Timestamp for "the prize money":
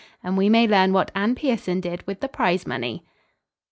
2.21-3.03